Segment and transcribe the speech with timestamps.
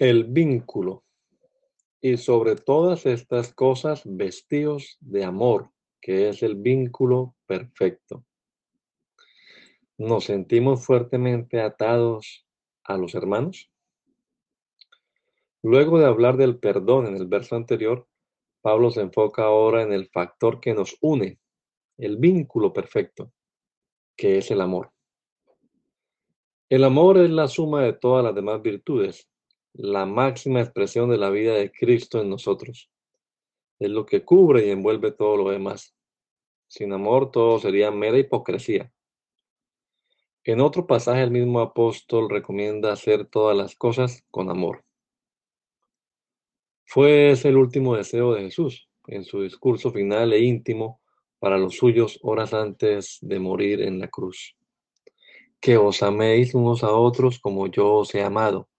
[0.00, 1.04] El vínculo.
[2.00, 8.24] Y sobre todas estas cosas, vestidos de amor, que es el vínculo perfecto.
[9.98, 12.46] ¿Nos sentimos fuertemente atados
[12.82, 13.70] a los hermanos?
[15.62, 18.08] Luego de hablar del perdón en el verso anterior,
[18.62, 21.38] Pablo se enfoca ahora en el factor que nos une,
[21.98, 23.34] el vínculo perfecto,
[24.16, 24.92] que es el amor.
[26.70, 29.30] El amor es la suma de todas las demás virtudes,
[29.72, 32.90] la máxima expresión de la vida de Cristo en nosotros.
[33.78, 35.94] Es lo que cubre y envuelve todo lo demás.
[36.66, 38.92] Sin amor todo sería mera hipocresía.
[40.44, 44.84] En otro pasaje el mismo apóstol recomienda hacer todas las cosas con amor.
[46.84, 51.00] Fue ese el último deseo de Jesús en su discurso final e íntimo
[51.38, 54.56] para los suyos horas antes de morir en la cruz.
[55.60, 58.69] Que os améis unos a otros como yo os he amado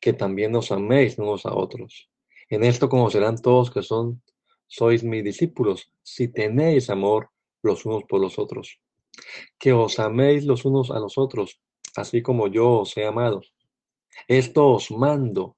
[0.00, 2.08] que también os améis unos a otros.
[2.48, 4.22] En esto conocerán todos que son,
[4.66, 7.30] sois mis discípulos, si tenéis amor
[7.62, 8.80] los unos por los otros.
[9.58, 11.60] Que os améis los unos a los otros,
[11.96, 13.42] así como yo os he amado.
[14.26, 15.56] Esto os mando,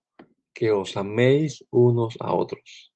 [0.52, 2.92] que os améis unos a otros.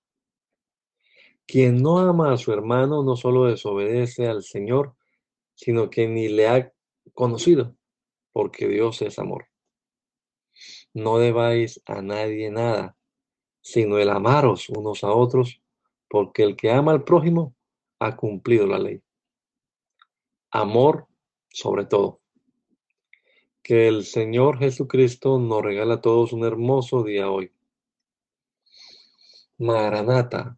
[1.47, 4.97] Quien no ama a su hermano no solo desobedece al Señor,
[5.55, 6.73] sino que ni le ha
[7.15, 7.77] conocido,
[8.33, 9.47] porque Dios es amor
[10.97, 12.97] no debáis a nadie nada,
[13.61, 15.61] sino el amaros unos a otros,
[16.09, 17.55] porque el que ama al prójimo
[17.99, 19.03] ha cumplido la ley.
[20.51, 21.07] Amor
[21.53, 22.21] sobre todo.
[23.63, 27.53] Que el Señor Jesucristo nos regala a todos un hermoso día hoy.
[29.59, 30.57] Maranata,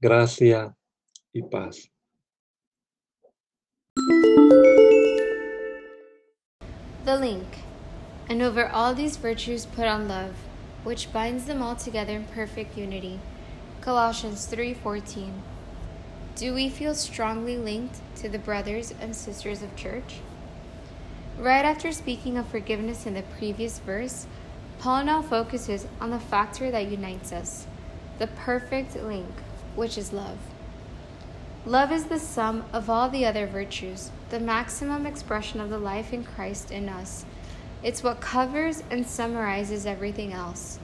[0.00, 0.74] gracia
[1.30, 1.90] y paz.
[7.04, 7.73] The link.
[8.28, 10.34] And over all these virtues put on love,
[10.82, 13.20] which binds them all together in perfect unity.
[13.82, 15.42] Colossians 3:14.
[16.34, 20.20] Do we feel strongly linked to the brothers and sisters of church?
[21.38, 24.26] Right after speaking of forgiveness in the previous verse,
[24.78, 27.66] Paul now focuses on the factor that unites us,
[28.18, 29.32] the perfect link,
[29.76, 30.38] which is love.
[31.66, 36.12] Love is the sum of all the other virtues, the maximum expression of the life
[36.12, 37.24] in Christ in us
[37.84, 40.78] it's what covers and summarizes everything else.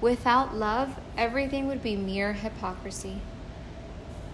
[0.00, 3.20] Without love, everything would be mere hypocrisy.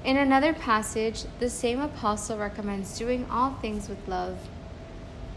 [0.05, 4.39] In another passage, the same apostle recommends doing all things with love.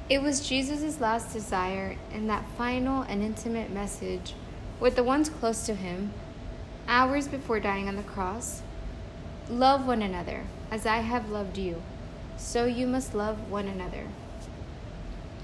[0.07, 4.35] It was Jesus' last desire in that final and intimate message
[4.79, 6.13] with the ones close to him,
[6.87, 8.61] hours before dying on the cross.
[9.49, 11.81] Love one another as I have loved you,
[12.37, 14.07] so you must love one another.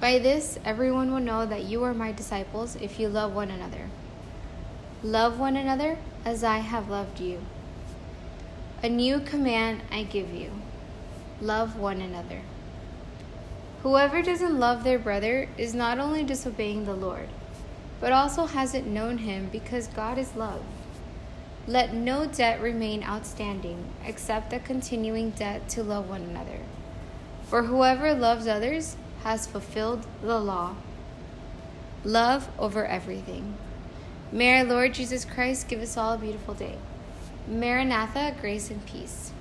[0.03, 3.88] By this, everyone will know that you are my disciples if you love one another.
[5.02, 7.40] Love one another as I have loved you.
[8.84, 10.52] A new command I give you
[11.40, 12.41] love one another.
[13.84, 17.30] Whoever doesn't love their brother is not only disobeying the Lord,
[18.02, 20.66] but also hasn't known him because God is love.
[21.66, 26.59] Let no debt remain outstanding except the continuing debt to love one another.
[27.46, 30.75] For whoever loves others has fulfilled the law.
[32.03, 33.56] Love over everything.
[34.31, 36.75] May our Lord Jesus Christ give us all a beautiful day.
[37.47, 39.31] Maranatha, grace and peace.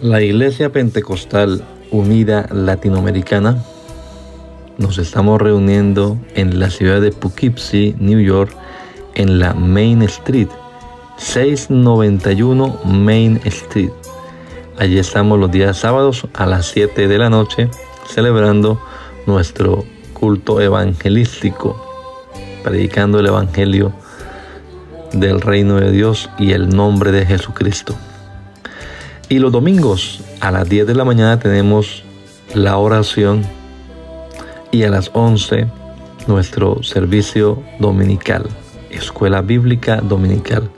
[0.00, 3.73] La Iglesia Pentecostal Unida Latinoamericana
[4.78, 8.54] nos estamos reuniendo en la ciudad de Poughkeepsie, New York,
[9.14, 10.48] en la Main Street,
[11.16, 13.92] 691 Main Street.
[14.78, 17.70] Allí estamos los días sábados a las 7 de la noche
[18.08, 18.80] celebrando
[19.26, 21.80] nuestro culto evangelístico,
[22.62, 23.92] predicando el Evangelio
[25.12, 27.94] del reino de Dios y el nombre de Jesucristo.
[29.28, 32.04] Y los domingos a las 10 de la mañana tenemos
[32.54, 33.44] la oración
[34.74, 35.68] y a las 11
[36.26, 38.44] nuestro servicio dominical,
[38.90, 40.68] escuela bíblica dominical.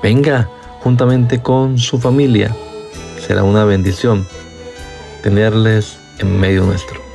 [0.00, 0.48] Venga
[0.82, 2.54] juntamente con su familia.
[3.18, 4.24] Será una bendición
[5.22, 7.07] tenerles en medio nuestro.